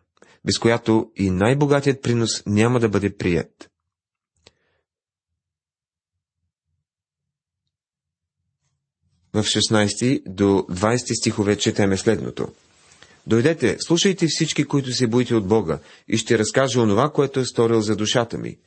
без 0.44 0.58
която 0.58 1.10
и 1.16 1.30
най-богатият 1.30 2.02
принос 2.02 2.46
няма 2.46 2.80
да 2.80 2.88
бъде 2.88 3.16
прият. 3.16 3.70
В 9.32 9.42
16 9.42 10.22
до 10.26 10.44
20 10.44 11.20
стихове 11.20 11.58
четеме 11.58 11.96
следното. 11.96 12.48
Дойдете, 13.26 13.76
слушайте 13.80 14.26
всички, 14.28 14.64
които 14.64 14.92
се 14.92 15.06
боите 15.06 15.34
от 15.34 15.48
Бога, 15.48 15.78
и 16.08 16.18
ще 16.18 16.38
разкажа 16.38 16.80
онова, 16.80 17.12
което 17.12 17.40
е 17.40 17.44
сторил 17.44 17.80
за 17.80 17.96
душата 17.96 18.38
ми. 18.38 18.58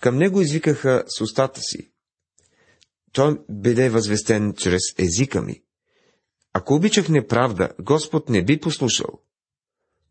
Към 0.00 0.16
него 0.16 0.40
извикаха 0.40 1.04
с 1.08 1.20
устата 1.20 1.60
си. 1.60 1.90
Той 3.12 3.38
биде 3.50 3.88
възвестен 3.88 4.54
чрез 4.56 4.82
езика 4.98 5.42
ми. 5.42 5.62
Ако 6.52 6.74
обичах 6.74 7.08
неправда, 7.08 7.68
Господ 7.80 8.28
не 8.28 8.44
би 8.44 8.60
послушал. 8.60 9.20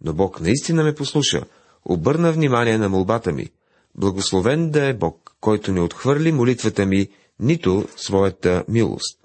Но 0.01 0.13
Бог 0.13 0.41
наистина 0.41 0.83
ме 0.83 0.95
послуша, 0.95 1.45
обърна 1.85 2.31
внимание 2.31 2.77
на 2.77 2.89
молбата 2.89 3.31
ми. 3.31 3.49
Благословен 3.95 4.69
да 4.69 4.87
е 4.87 4.93
Бог, 4.93 5.35
който 5.39 5.71
не 5.71 5.81
отхвърли 5.81 6.31
молитвата 6.31 6.85
ми, 6.85 7.09
нито 7.39 7.87
своята 7.95 8.65
милост. 8.67 9.19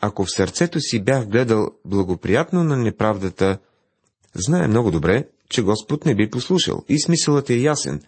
Ако 0.00 0.24
в 0.24 0.30
сърцето 0.30 0.80
си 0.80 1.04
бях 1.04 1.28
гледал 1.28 1.68
благоприятно 1.84 2.64
на 2.64 2.76
неправдата, 2.76 3.58
знае 4.34 4.68
много 4.68 4.90
добре, 4.90 5.28
че 5.48 5.62
Господ 5.62 6.04
не 6.04 6.14
би 6.14 6.30
послушал. 6.30 6.84
И 6.88 7.00
смисълът 7.00 7.50
е 7.50 7.54
ясен. 7.54 8.02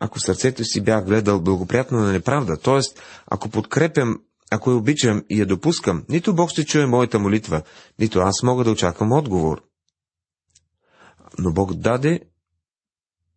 Ако 0.00 0.20
сърцето 0.20 0.64
си 0.64 0.80
бях 0.80 1.04
гледал 1.04 1.40
благоприятно 1.40 1.98
на 1.98 2.12
неправда, 2.12 2.56
т.е. 2.56 2.80
ако 3.26 3.48
подкрепям, 3.48 4.20
ако 4.50 4.70
я 4.70 4.76
обичам 4.76 5.24
и 5.30 5.40
я 5.40 5.46
допускам, 5.46 6.04
нито 6.08 6.34
Бог 6.34 6.50
ще 6.50 6.64
чуе 6.64 6.86
моята 6.86 7.18
молитва, 7.18 7.62
нито 7.98 8.18
аз 8.18 8.42
мога 8.42 8.64
да 8.64 8.70
очаквам 8.70 9.12
отговор. 9.12 9.62
Но 11.38 11.52
Бог 11.52 11.74
даде 11.74 12.20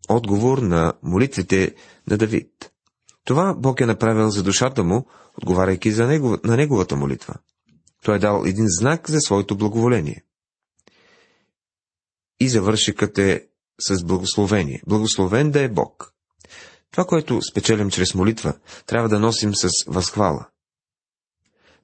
отговор 0.10 0.58
на 0.58 0.94
молитвите 1.04 1.76
на 2.08 2.18
Давид. 2.18 2.72
Това 3.26 3.54
Бог 3.58 3.82
е 3.82 3.86
направил 3.86 4.30
за 4.30 4.44
душата 4.44 4.84
му, 4.84 5.06
отговаряйки 5.38 5.92
за 5.92 6.08
негов, 6.08 6.44
на 6.44 6.58
неговата 6.58 6.96
молитва. 6.96 7.34
Той 8.04 8.16
е 8.16 8.20
дал 8.20 8.44
един 8.46 8.66
знак 8.68 9.10
за 9.10 9.20
своето 9.20 9.58
благоволение. 9.58 10.24
И 12.44 12.50
завършикът 12.50 13.18
е 13.18 13.48
с 13.80 14.04
благословение. 14.04 14.82
Благословен 14.88 15.52
да 15.52 15.62
е 15.62 15.70
Бог. 15.70 16.14
Това, 16.92 17.06
което 17.06 17.42
спечелим 17.42 17.90
чрез 17.90 18.16
молитва, 18.16 18.54
трябва 18.86 19.10
да 19.10 19.20
носим 19.20 19.56
с 19.56 19.70
възхвала. 19.88 20.48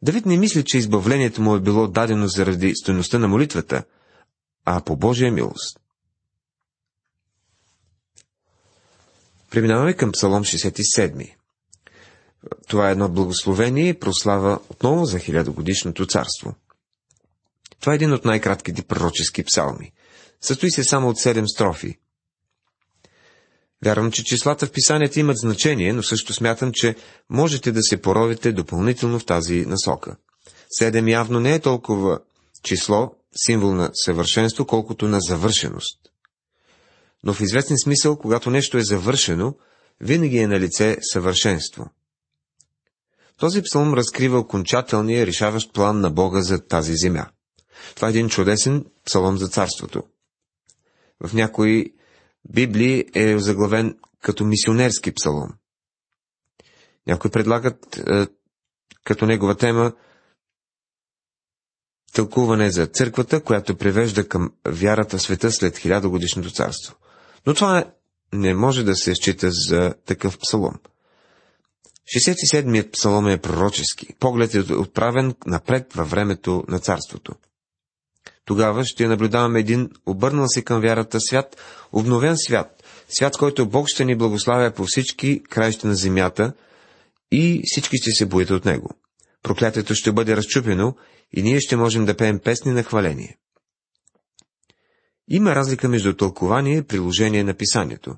Давид 0.02 0.26
не 0.26 0.38
мисли, 0.38 0.64
че 0.66 0.78
избавлението 0.78 1.42
му 1.42 1.56
е 1.56 1.60
било 1.60 1.88
дадено 1.88 2.28
заради 2.28 2.76
стоеността 2.76 3.20
на 3.20 3.28
молитвата, 3.28 3.84
а 4.66 4.82
по 4.82 4.96
Божия 4.96 5.32
милост. 5.32 5.80
Преминаваме 9.52 9.94
към 9.94 10.12
Псалом 10.12 10.44
67. 10.44 11.36
Това 12.68 12.90
е 12.90 12.92
едно 12.92 13.10
благословение 13.10 13.90
и 13.90 14.00
прослава 14.00 14.60
отново 14.70 15.06
за 15.06 15.20
хилядогодишното 15.20 16.06
царство. 16.06 16.56
Това 17.80 17.94
е 17.94 17.96
един 17.96 18.14
от 18.14 18.26
най-кратките 18.26 18.84
пророчески 18.84 19.44
псалми. 19.44 19.92
Състои 20.42 20.72
се 20.72 20.84
само 20.84 21.10
от 21.10 21.20
седем 21.20 21.48
строфи. 21.48 21.98
Вярвам, 23.86 24.12
че 24.12 24.24
числата 24.24 24.66
в 24.66 24.72
писанията 24.72 25.20
имат 25.20 25.38
значение, 25.38 25.94
но 25.94 26.04
също 26.04 26.34
смятам, 26.34 26.72
че 26.74 26.96
можете 27.30 27.72
да 27.72 27.84
се 27.84 28.02
поровите 28.02 28.52
допълнително 28.52 29.20
в 29.20 29.26
тази 29.26 29.66
насока. 29.66 30.16
Седем 30.70 31.08
явно 31.08 31.40
не 31.40 31.54
е 31.54 31.60
толкова 31.60 32.20
число, 32.64 33.12
символ 33.46 33.74
на 33.74 33.92
съвършенство, 33.94 34.66
колкото 34.66 35.08
на 35.08 35.20
завършеност. 35.22 36.00
Но 37.24 37.34
в 37.34 37.42
известен 37.42 37.78
смисъл, 37.78 38.18
когато 38.18 38.50
нещо 38.50 38.78
е 38.78 38.84
завършено, 38.84 39.56
винаги 40.02 40.38
е 40.38 40.48
на 40.48 40.60
лице 40.60 40.98
съвършенство. 41.02 41.90
Този 43.38 43.62
псалм 43.62 43.94
разкрива 43.94 44.40
окончателния 44.40 45.26
решаващ 45.26 45.74
план 45.74 46.00
на 46.00 46.10
Бога 46.10 46.42
за 46.42 46.60
тази 46.68 46.96
земя. 46.96 47.26
Това 47.96 48.08
е 48.08 48.12
един 48.12 48.30
чудесен 48.30 48.86
псалом 49.06 49.38
за 49.38 49.48
царството. 49.48 50.04
В 51.24 51.34
някои 51.34 51.94
Библии 52.50 53.06
е 53.16 53.40
заглавен 53.40 53.98
като 54.22 54.46
мисионерски 54.46 55.12
псалом. 55.12 55.50
Някои 57.08 57.32
предлагат 57.32 57.98
е, 57.98 58.28
като 59.04 59.26
негова 59.26 59.56
тема 59.56 59.94
тълкуване 62.14 62.72
за 62.72 62.88
църквата, 62.88 63.44
която 63.44 63.78
превежда 63.78 64.28
към 64.28 64.54
вярата 64.68 65.18
в 65.18 65.22
света 65.22 65.52
след 65.52 65.78
хилядогодишното 65.78 66.52
царство. 66.52 66.96
Но 67.46 67.54
това 67.54 67.86
не 68.34 68.54
може 68.54 68.84
да 68.84 68.96
се 68.96 69.16
счита 69.16 69.50
за 69.52 69.94
такъв 70.06 70.38
псалом. 70.40 70.74
67-мият 72.18 72.92
псалом 72.92 73.28
е 73.28 73.42
пророчески. 73.42 74.14
Поглед 74.20 74.56
е 74.56 74.74
отправен 74.74 75.36
напред 75.46 75.94
във 75.94 76.10
времето 76.10 76.64
на 76.68 76.80
царството. 76.80 77.36
Тогава 78.50 78.86
ще 78.86 79.08
наблюдаваме 79.08 79.60
един 79.60 79.90
обърнал 80.06 80.46
се 80.48 80.62
към 80.62 80.82
вярата 80.82 81.20
свят, 81.20 81.58
обновен 81.92 82.38
свят, 82.38 82.84
свят, 83.10 83.38
който 83.38 83.70
Бог 83.70 83.88
ще 83.88 84.06
ни 84.06 84.16
благославя 84.16 84.72
по 84.72 84.86
всички 84.86 85.44
краища 85.44 85.88
на 85.88 85.96
земята 85.96 86.54
и 87.32 87.62
всички 87.66 87.98
ще 87.98 88.12
се 88.12 88.26
боят 88.26 88.50
от 88.50 88.66
него. 88.66 88.90
Проклятието 89.44 89.96
ще 89.96 90.12
бъде 90.12 90.38
разчупено 90.38 90.96
и 91.34 91.42
ние 91.42 91.60
ще 91.60 91.76
можем 91.76 92.06
да 92.06 92.18
пеем 92.18 92.40
песни 92.40 92.72
на 92.72 92.84
хваление. 92.84 93.38
Има 95.28 95.56
разлика 95.56 95.90
между 95.90 96.14
тълкование 96.14 96.78
и 96.78 96.84
приложение 96.84 97.44
на 97.44 97.54
писанието. 97.54 98.16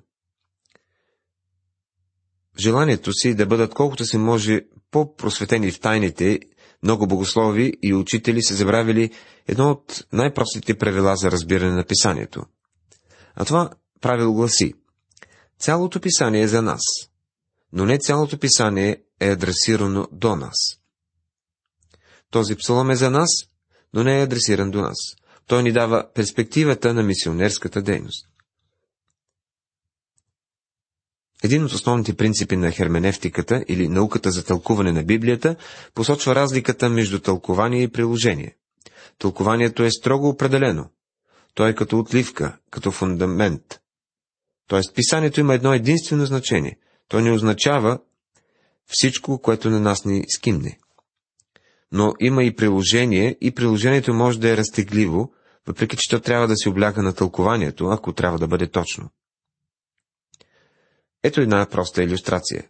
Желанието 2.60 3.14
си 3.14 3.36
да 3.36 3.46
бъдат 3.46 3.74
колкото 3.74 4.06
се 4.06 4.18
може 4.18 4.62
по-просветени 4.92 5.72
в 5.72 5.80
тайните, 5.80 6.40
много 6.84 7.08
богослови 7.08 7.74
и 7.84 7.94
учители 7.94 8.44
са 8.44 8.56
забравили 8.56 9.12
едно 9.48 9.72
от 9.72 10.06
най-простите 10.14 10.78
правила 10.78 11.16
за 11.16 11.32
разбиране 11.32 11.76
на 11.76 11.84
писанието. 11.84 12.46
А 13.36 13.46
това 13.46 13.70
правило 14.02 14.34
гласи 14.34 14.74
Цялото 15.60 16.00
писание 16.00 16.42
е 16.42 16.48
за 16.48 16.62
нас, 16.62 16.82
но 17.74 17.86
не 17.86 18.00
цялото 18.00 18.40
писание 18.40 19.04
е 19.20 19.30
адресирано 19.30 20.08
до 20.12 20.36
нас. 20.36 20.56
Този 22.30 22.56
псалом 22.56 22.92
е 22.92 22.96
за 22.96 23.10
нас, 23.10 23.30
но 23.94 24.04
не 24.04 24.20
е 24.20 24.24
адресиран 24.24 24.72
до 24.72 24.82
нас. 24.82 24.98
Той 25.48 25.64
ни 25.64 25.72
дава 25.72 26.10
перспективата 26.14 26.94
на 26.94 27.04
мисионерската 27.04 27.82
дейност. 27.82 28.28
Един 31.44 31.64
от 31.66 31.72
основните 31.72 32.14
принципи 32.14 32.58
на 32.58 32.72
херменевтиката 32.72 33.66
или 33.68 33.88
науката 33.88 34.32
за 34.32 34.46
тълкуване 34.46 34.92
на 34.92 35.04
Библията 35.04 35.56
посочва 35.94 36.36
разликата 36.36 36.90
между 36.90 37.20
тълкование 37.20 37.84
и 37.84 37.92
приложение. 37.92 38.56
Тълкованието 39.20 39.84
е 39.84 39.92
строго 39.92 40.30
определено. 40.30 40.90
То 41.54 41.68
е 41.68 41.76
като 41.76 42.00
отливка, 42.00 42.58
като 42.72 42.92
фундамент. 42.92 43.80
Тоест, 44.68 44.96
писанието 44.96 45.40
има 45.40 45.54
едно 45.54 45.74
единствено 45.74 46.26
значение. 46.26 46.78
То 47.08 47.20
не 47.20 47.32
означава 47.32 48.00
всичко, 48.86 49.42
което 49.42 49.70
на 49.70 49.80
нас 49.80 50.06
ни 50.06 50.24
скимне. 50.28 50.78
Но 51.92 52.14
има 52.20 52.44
и 52.44 52.56
приложение, 52.56 53.38
и 53.42 53.52
приложението 53.52 54.14
може 54.14 54.40
да 54.40 54.50
е 54.50 54.58
разтегливо, 54.58 55.34
въпреки 55.68 55.98
че 56.00 56.10
то 56.10 56.20
трябва 56.20 56.48
да 56.48 56.56
се 56.56 56.70
обляга 56.70 57.04
на 57.04 57.14
тълкованието, 57.14 57.86
ако 57.86 58.14
трябва 58.14 58.40
да 58.40 58.48
бъде 58.48 58.68
точно. 58.68 59.10
Ето 61.24 61.42
една 61.42 61.66
проста 61.66 62.04
иллюстрация. 62.04 62.68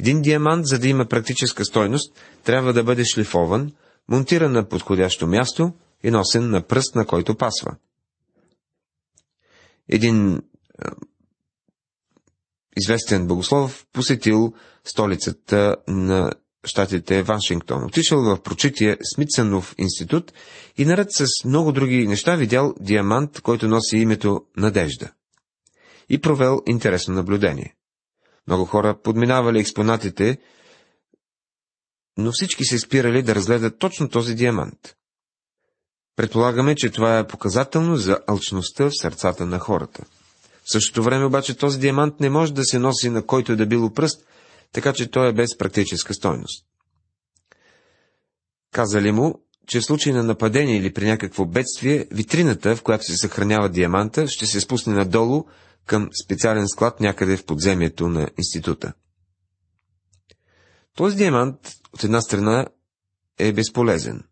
Един 0.00 0.22
диамант, 0.22 0.66
за 0.66 0.78
да 0.78 0.88
има 0.88 1.06
практическа 1.06 1.64
стойност, 1.64 2.12
трябва 2.44 2.72
да 2.72 2.84
бъде 2.84 3.04
шлифован, 3.04 3.72
монтиран 4.08 4.52
на 4.52 4.68
подходящо 4.68 5.26
място 5.26 5.72
и 6.02 6.10
носен 6.10 6.50
на 6.50 6.62
пръст, 6.62 6.94
на 6.94 7.06
който 7.06 7.36
пасва. 7.36 7.76
Един 9.88 10.42
известен 12.76 13.26
богослов 13.26 13.86
посетил 13.92 14.54
столицата 14.84 15.76
на 15.88 16.32
щатите 16.64 17.22
Вашингтон. 17.22 17.84
Отишъл 17.84 18.22
в 18.22 18.42
прочитие 18.42 18.96
Смитсънов 19.14 19.74
институт 19.78 20.32
и 20.78 20.84
наред 20.84 21.12
с 21.12 21.26
много 21.44 21.72
други 21.72 22.06
неща 22.06 22.36
видял 22.36 22.74
диамант, 22.80 23.40
който 23.40 23.68
носи 23.68 23.96
името 23.96 24.44
Надежда. 24.56 25.12
И 26.08 26.20
провел 26.20 26.62
интересно 26.66 27.14
наблюдение. 27.14 27.75
Много 28.46 28.64
хора 28.64 29.02
подминавали 29.02 29.58
експонатите, 29.58 30.38
но 32.18 32.32
всички 32.32 32.64
се 32.64 32.78
спирали 32.78 33.22
да 33.22 33.34
разгледат 33.34 33.78
точно 33.78 34.08
този 34.08 34.34
диамант. 34.34 34.96
Предполагаме, 36.16 36.74
че 36.74 36.90
това 36.90 37.18
е 37.18 37.26
показателно 37.26 37.96
за 37.96 38.20
алчността 38.26 38.84
в 38.84 38.96
сърцата 38.96 39.46
на 39.46 39.58
хората. 39.58 40.04
В 40.64 40.72
същото 40.72 41.02
време 41.02 41.24
обаче 41.24 41.56
този 41.56 41.78
диамант 41.78 42.20
не 42.20 42.30
може 42.30 42.54
да 42.54 42.64
се 42.64 42.78
носи 42.78 43.10
на 43.10 43.26
който 43.26 43.52
е 43.52 43.56
да 43.56 43.66
било 43.66 43.92
пръст, 43.92 44.26
така 44.72 44.92
че 44.92 45.10
той 45.10 45.28
е 45.28 45.32
без 45.32 45.58
практическа 45.58 46.14
стойност. 46.14 46.64
Казали 48.72 49.12
му, 49.12 49.34
че 49.66 49.80
в 49.80 49.84
случай 49.84 50.12
на 50.12 50.22
нападение 50.22 50.76
или 50.76 50.92
при 50.92 51.06
някакво 51.06 51.44
бедствие, 51.44 52.06
витрината, 52.10 52.76
в 52.76 52.82
която 52.82 53.04
се 53.04 53.16
съхранява 53.16 53.68
диаманта, 53.68 54.28
ще 54.28 54.46
се 54.46 54.60
спусне 54.60 54.94
надолу 54.94 55.44
към 55.86 56.08
специален 56.24 56.68
склад 56.68 57.00
някъде 57.00 57.36
в 57.36 57.44
подземието 57.44 58.08
на 58.08 58.28
института. 58.38 58.92
Този 60.96 61.16
диамант, 61.16 61.56
от 61.94 62.04
една 62.04 62.20
страна, 62.20 62.66
е 63.38 63.52
безполезен. 63.52 64.24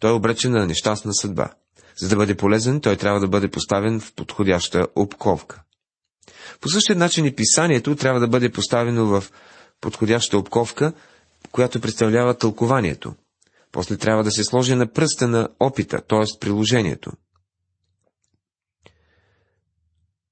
Той 0.00 0.10
е 0.10 0.14
обречен 0.14 0.52
на 0.52 0.66
нещастна 0.66 1.14
съдба. 1.14 1.48
За 1.96 2.08
да 2.08 2.16
бъде 2.16 2.36
полезен, 2.36 2.80
той 2.80 2.96
трябва 2.96 3.20
да 3.20 3.28
бъде 3.28 3.48
поставен 3.48 4.00
в 4.00 4.12
подходяща 4.14 4.86
обковка. 4.96 5.62
По 6.60 6.68
същия 6.68 6.96
начин 6.96 7.24
и 7.26 7.34
писанието 7.34 7.96
трябва 7.96 8.20
да 8.20 8.28
бъде 8.28 8.52
поставено 8.52 9.06
в 9.06 9.24
подходяща 9.80 10.38
обковка, 10.38 10.92
която 11.52 11.80
представлява 11.80 12.38
тълкованието. 12.38 13.14
После 13.72 13.96
трябва 13.96 14.24
да 14.24 14.30
се 14.30 14.44
сложи 14.44 14.74
на 14.74 14.92
пръста 14.92 15.28
на 15.28 15.48
опита, 15.60 16.00
т.е. 16.08 16.38
приложението. 16.40 17.12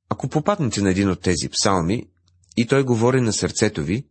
Ако 0.09 0.29
попаднете 0.29 0.83
на 0.83 0.91
един 0.91 1.11
от 1.11 1.21
тези 1.21 1.49
псалми 1.49 2.07
и 2.57 2.67
той 2.67 2.85
говори 2.85 3.21
на 3.21 3.33
сърцето 3.33 3.83
ви, 3.83 4.07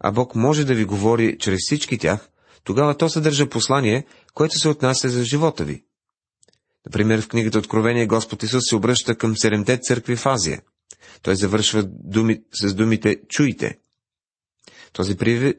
а 0.00 0.12
Бог 0.12 0.34
може 0.34 0.64
да 0.64 0.74
ви 0.74 0.84
говори 0.84 1.38
чрез 1.38 1.58
всички 1.62 1.98
тях, 1.98 2.28
тогава 2.64 2.96
то 2.96 3.08
съдържа 3.08 3.48
послание, 3.48 4.04
което 4.34 4.58
се 4.58 4.68
отнася 4.68 5.08
за 5.08 5.24
живота 5.24 5.64
ви. 5.64 5.84
Например, 6.86 7.20
в 7.20 7.28
книгата 7.28 7.58
Откровение 7.58 8.06
Господ 8.06 8.42
Исус 8.42 8.62
се 8.68 8.76
обръща 8.76 9.14
към 9.14 9.36
седемте 9.36 9.78
църкви 9.78 10.16
в 10.16 10.26
Азия. 10.26 10.62
Той 11.22 11.36
завършва 11.36 11.82
думи, 11.86 12.42
с 12.52 12.74
думите 12.74 13.16
«Чуйте». 13.28 13.78
Този 14.92 15.16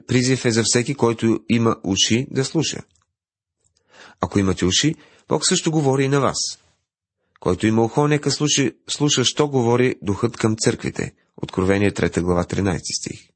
призив 0.07 0.45
е 0.45 0.51
за 0.51 0.63
всеки, 0.65 0.95
който 0.95 1.39
има 1.49 1.75
уши 1.83 2.27
да 2.31 2.45
слуша. 2.45 2.77
Ако 4.21 4.39
имате 4.39 4.65
уши, 4.65 4.95
Бог 5.27 5.45
също 5.45 5.71
говори 5.71 6.03
и 6.03 6.07
на 6.07 6.19
вас. 6.19 6.37
Който 7.39 7.67
има 7.67 7.83
ухо, 7.83 8.07
нека 8.07 8.31
слуша, 8.31 8.71
слуша, 8.89 9.23
що 9.25 9.47
говори 9.47 9.95
духът 10.01 10.37
към 10.37 10.55
църквите. 10.57 11.13
Откровение 11.37 11.91
3 11.91 12.21
глава 12.21 12.43
13 12.43 12.79
стих. 12.99 13.29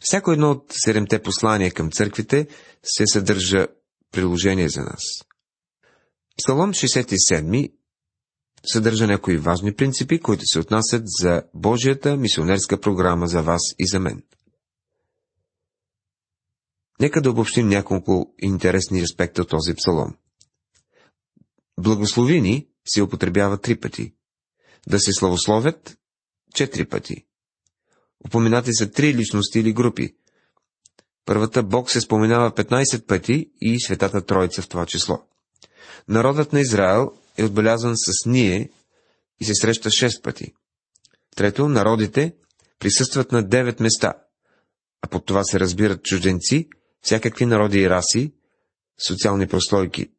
Всяко 0.00 0.32
едно 0.32 0.50
от 0.50 0.66
седемте 0.70 1.22
послания 1.22 1.72
към 1.72 1.90
църквите 1.90 2.46
се 2.82 3.06
съдържа 3.06 3.66
приложение 4.12 4.68
за 4.68 4.80
нас. 4.80 5.02
Псалом 6.38 6.70
67 6.72 7.72
съдържа 8.72 9.06
някои 9.06 9.36
важни 9.36 9.74
принципи, 9.74 10.20
които 10.20 10.42
се 10.44 10.58
отнасят 10.58 11.02
за 11.06 11.42
Божията 11.54 12.16
мисионерска 12.16 12.80
програма 12.80 13.26
за 13.26 13.42
вас 13.42 13.62
и 13.78 13.86
за 13.86 14.00
мен. 14.00 14.22
Нека 17.00 17.20
да 17.22 17.30
обобщим 17.30 17.68
няколко 17.68 18.34
интересни 18.38 19.00
аспекта 19.00 19.42
от 19.42 19.48
този 19.48 19.74
псалом. 19.74 20.14
Благословини 21.80 22.68
се 22.86 23.02
употребява 23.02 23.58
три 23.58 23.80
пъти. 23.80 24.14
Да 24.88 24.98
се 24.98 25.12
славословят– 25.12 25.98
четири 26.54 26.84
пъти. 26.84 27.26
Упоминати 28.26 28.74
са 28.74 28.90
три 28.90 29.14
личности 29.14 29.60
или 29.60 29.72
групи. 29.72 30.14
Първата 31.24 31.62
Бог 31.62 31.90
се 31.90 32.00
споменава 32.00 32.50
15 32.50 33.06
пъти 33.06 33.50
и 33.60 33.80
Светата 33.80 34.26
Троица 34.26 34.62
в 34.62 34.68
това 34.68 34.86
число. 34.86 35.22
Народът 36.08 36.52
на 36.52 36.60
Израел 36.60 37.12
е 37.36 37.44
отбелязан 37.44 37.94
с 37.96 38.26
ние 38.26 38.70
и 39.40 39.44
се 39.44 39.54
среща 39.54 39.88
6 39.88 40.22
пъти. 40.22 40.52
Трето, 41.36 41.68
народите 41.68 42.34
присъстват 42.78 43.32
на 43.32 43.44
9 43.44 43.82
места, 43.82 44.14
а 45.02 45.08
под 45.08 45.26
това 45.26 45.44
се 45.44 45.60
разбират 45.60 46.02
чужденци, 46.02 46.68
всякакви 47.00 47.46
народи 47.46 47.78
и 47.78 47.90
раси, 47.90 48.32
социални 49.06 49.46
прослойки. 49.46 50.10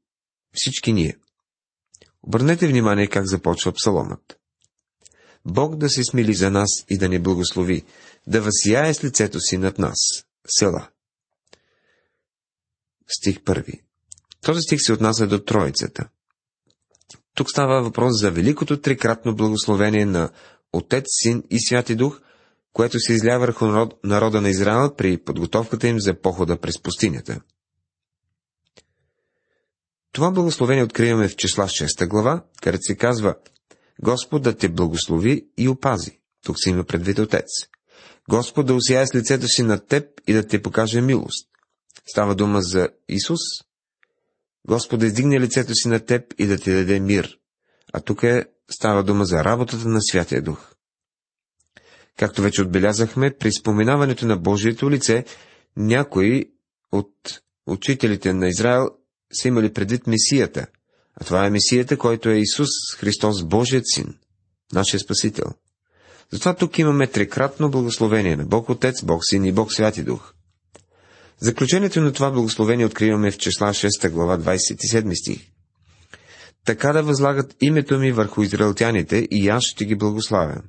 Всички 0.53 0.93
ние. 0.93 1.17
Обърнете 2.27 2.67
внимание 2.67 3.07
как 3.07 3.27
започва 3.27 3.71
псаломът. 3.71 4.39
Бог 5.45 5.75
да 5.75 5.89
се 5.89 6.03
смили 6.03 6.33
за 6.33 6.51
нас 6.51 6.69
и 6.89 6.97
да 6.97 7.09
ни 7.09 7.19
благослови, 7.19 7.83
да 8.27 8.41
възсияе 8.41 8.93
с 8.93 9.03
лицето 9.03 9.39
си 9.39 9.57
над 9.57 9.79
нас. 9.79 9.97
Села. 10.47 10.87
Стих 13.07 13.43
първи. 13.43 13.81
Този 14.41 14.61
стих 14.61 14.79
се 14.81 14.93
отнася 14.93 15.27
до 15.27 15.39
Троицата. 15.39 16.09
Тук 17.35 17.49
става 17.49 17.83
въпрос 17.83 18.21
за 18.21 18.31
великото 18.31 18.81
трикратно 18.81 19.35
благословение 19.35 20.05
на 20.05 20.29
Отец, 20.73 21.05
Син 21.07 21.43
и 21.49 21.59
Святи 21.59 21.95
Дух, 21.95 22.21
което 22.73 22.99
се 22.99 23.13
излява 23.13 23.39
върху 23.39 23.65
народа 24.03 24.41
на 24.41 24.49
Израел 24.49 24.95
при 24.95 25.17
подготовката 25.17 25.87
им 25.87 25.99
за 25.99 26.21
похода 26.21 26.57
през 26.57 26.81
пустинята. 26.81 27.41
Това 30.15 30.31
благословение 30.31 30.83
откриваме 30.83 31.27
в 31.27 31.35
числа 31.35 31.65
6 31.65 32.07
глава, 32.07 32.43
където 32.61 32.81
се 32.83 32.95
казва 32.95 33.35
Господ 34.01 34.43
да 34.43 34.57
те 34.57 34.69
благослови 34.69 35.47
и 35.57 35.69
опази. 35.69 36.19
Тук 36.45 36.55
се 36.59 36.69
има 36.69 36.83
предвид 36.83 37.19
Отец. 37.19 37.45
Господ 38.29 38.65
да 38.65 38.73
усяе 38.73 39.07
с 39.07 39.15
лицето 39.15 39.47
си 39.47 39.63
над 39.63 39.87
теб 39.87 40.05
и 40.27 40.33
да 40.33 40.47
ти 40.47 40.61
покаже 40.61 41.01
милост. 41.01 41.47
Става 42.05 42.35
дума 42.35 42.61
за 42.61 42.89
Исус. 43.09 43.39
Господ 44.67 44.99
да 44.99 45.05
издигне 45.05 45.39
лицето 45.39 45.75
си 45.75 45.87
на 45.87 45.99
теб 45.99 46.33
и 46.37 46.45
да 46.45 46.57
ти 46.57 46.71
даде 46.71 46.99
мир. 46.99 47.37
А 47.93 47.99
тук 47.99 48.23
е, 48.23 48.45
става 48.71 49.03
дума 49.03 49.25
за 49.25 49.43
работата 49.43 49.87
на 49.87 50.01
Святия 50.01 50.41
Дух. 50.41 50.75
Както 52.17 52.41
вече 52.41 52.61
отбелязахме, 52.61 53.31
при 53.39 53.51
споменаването 53.51 54.25
на 54.25 54.37
Божието 54.37 54.91
лице, 54.91 55.25
някои 55.77 56.45
от 56.91 57.41
учителите 57.67 58.33
на 58.33 58.47
Израел 58.47 58.89
са 59.33 59.47
имали 59.47 59.73
предвид 59.73 60.07
Месията, 60.07 60.67
а 61.21 61.25
това 61.25 61.45
е 61.45 61.49
Месията, 61.49 61.97
който 61.97 62.29
е 62.29 62.37
Исус 62.37 62.69
Христос, 62.97 63.43
Божият 63.43 63.83
син, 63.87 64.15
нашия 64.73 64.99
Спасител. 64.99 65.51
Затова 66.31 66.55
тук 66.55 66.79
имаме 66.79 67.07
трикратно 67.07 67.71
благословение 67.71 68.35
на 68.35 68.45
Бог 68.45 68.69
Отец, 68.69 69.03
Бог 69.03 69.25
Син 69.25 69.45
и 69.45 69.51
Бог 69.51 69.73
Святи 69.73 70.03
Дух. 70.03 70.33
Заключението 71.39 72.01
на 72.01 72.13
това 72.13 72.31
благословение 72.31 72.85
откриваме 72.85 73.31
в 73.31 73.37
числа 73.37 73.67
6 73.67 74.09
глава 74.09 74.39
27 74.39 75.21
стих. 75.21 75.51
Така 76.65 76.93
да 76.93 77.03
възлагат 77.03 77.55
името 77.61 77.99
ми 77.99 78.11
върху 78.11 78.43
израелтяните 78.43 79.27
и 79.31 79.49
аз 79.49 79.63
ще 79.63 79.85
ги 79.85 79.95
благославя. 79.95 80.61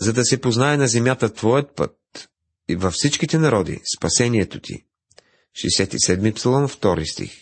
За 0.00 0.12
да 0.12 0.24
се 0.24 0.40
познае 0.40 0.76
на 0.76 0.88
земята 0.88 1.32
твоят 1.32 1.76
път 1.76 1.96
и 2.68 2.76
във 2.76 2.94
всичките 2.94 3.38
народи 3.38 3.80
спасението 3.96 4.60
ти. 4.60 4.84
67 5.56 6.34
псалом, 6.34 6.68
2 6.68 7.12
стих. 7.12 7.32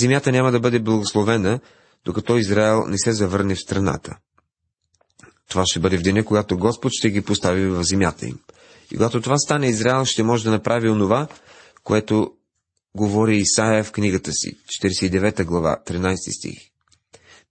Земята 0.00 0.32
няма 0.32 0.52
да 0.52 0.60
бъде 0.60 0.78
благословена, 0.78 1.60
докато 2.04 2.36
Израел 2.36 2.86
не 2.86 2.98
се 2.98 3.12
завърне 3.12 3.54
в 3.54 3.60
страната. 3.60 4.16
Това 5.48 5.64
ще 5.66 5.80
бъде 5.80 5.98
в 5.98 6.02
деня, 6.02 6.24
когато 6.24 6.58
Господ 6.58 6.92
ще 6.92 7.10
ги 7.10 7.20
постави 7.20 7.66
в 7.66 7.84
земята 7.84 8.26
им. 8.26 8.38
И 8.90 8.96
когато 8.96 9.20
това 9.20 9.38
стане, 9.38 9.68
Израел 9.68 10.04
ще 10.04 10.22
може 10.22 10.44
да 10.44 10.50
направи 10.50 10.88
онова, 10.88 11.28
което 11.84 12.32
говори 12.94 13.36
Исаия 13.36 13.84
в 13.84 13.92
книгата 13.92 14.32
си, 14.32 14.56
49 14.84 15.44
глава, 15.44 15.78
13 15.86 16.16
стих. 16.38 16.58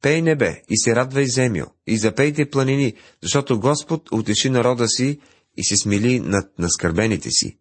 Пей 0.02 0.22
небе 0.22 0.62
и 0.70 0.78
се 0.78 0.96
радвай 0.96 1.26
земю, 1.26 1.66
и 1.88 1.98
запейте 1.98 2.50
планини, 2.50 2.94
защото 3.24 3.60
Господ 3.60 4.12
утеши 4.12 4.50
народа 4.50 4.88
си 4.88 5.20
и 5.58 5.64
се 5.64 5.78
смили 5.78 6.20
над 6.20 6.60
наскърбените 6.60 7.30
си. 7.32 7.58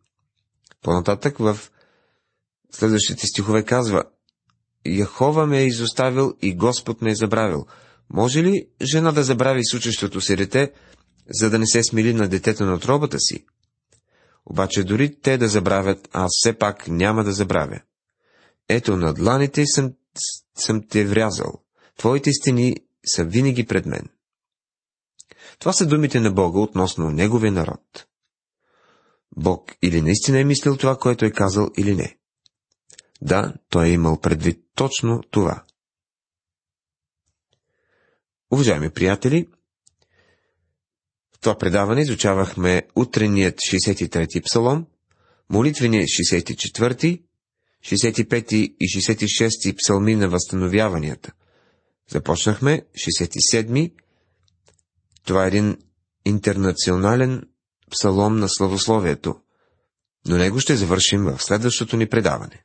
По-нататък 0.82 1.38
в 1.38 1.58
следващите 2.72 3.26
стихове 3.26 3.64
казва, 3.64 4.04
Яхова 4.86 5.46
ме 5.46 5.58
е 5.58 5.66
изоставил 5.66 6.34
и 6.42 6.56
Господ 6.56 7.02
ме 7.02 7.10
е 7.10 7.14
забравил. 7.14 7.66
Може 8.10 8.42
ли 8.42 8.68
жена 8.82 9.12
да 9.12 9.24
забрави 9.24 9.64
случващото 9.64 10.20
си 10.20 10.36
дете, 10.36 10.72
за 11.40 11.50
да 11.50 11.58
не 11.58 11.66
се 11.66 11.82
смили 11.82 12.14
на 12.14 12.28
детето 12.28 12.64
на 12.64 12.74
отробата 12.74 13.18
си? 13.20 13.44
Обаче 14.46 14.84
дори 14.84 15.20
те 15.20 15.38
да 15.38 15.48
забравят, 15.48 16.08
аз 16.12 16.30
все 16.32 16.52
пак 16.52 16.88
няма 16.88 17.24
да 17.24 17.32
забравя. 17.32 17.80
Ето, 18.68 18.96
на 18.96 19.14
дланите 19.14 19.66
съм, 19.66 19.92
съм 20.58 20.82
те 20.88 21.04
врязал. 21.04 21.62
Твоите 21.98 22.32
стени 22.32 22.76
са 23.06 23.24
винаги 23.24 23.66
пред 23.66 23.86
мен. 23.86 24.08
Това 25.58 25.72
са 25.72 25.86
думите 25.86 26.20
на 26.20 26.30
Бога 26.30 26.60
относно 26.60 27.10
Неговия 27.10 27.52
народ. 27.52 28.06
Бог 29.36 29.72
или 29.82 30.02
наистина 30.02 30.40
е 30.40 30.44
мислил 30.44 30.76
това, 30.76 30.96
което 30.96 31.24
е 31.24 31.30
казал, 31.30 31.70
или 31.78 31.94
не. 31.94 32.17
Да, 33.20 33.54
той 33.68 33.86
е 33.86 33.92
имал 33.92 34.20
предвид 34.20 34.64
точно 34.74 35.22
това. 35.30 35.64
Уважаеми 38.50 38.90
приятели, 38.90 39.48
в 41.34 41.40
това 41.40 41.58
предаване 41.58 42.00
изучавахме 42.00 42.82
утреният 42.96 43.56
63-ти 43.56 44.40
псалом, 44.40 44.86
молитвения 45.50 46.02
64-ти, 46.02 47.22
65-ти 47.84 48.74
и 48.80 48.88
66-ти 48.88 49.76
псалми 49.76 50.14
на 50.14 50.28
възстановяванията. 50.28 51.32
Започнахме 52.10 52.82
67-ми. 52.94 53.92
Това 55.24 55.44
е 55.44 55.48
един 55.48 55.76
интернационален 56.24 57.42
псалом 57.90 58.38
на 58.38 58.48
славословието, 58.48 59.40
но 60.26 60.36
него 60.36 60.60
ще 60.60 60.76
завършим 60.76 61.24
в 61.24 61.42
следващото 61.42 61.96
ни 61.96 62.08
предаване. 62.08 62.64